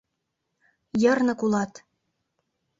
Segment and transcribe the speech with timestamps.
[1.01, 1.73] Йырнык улат!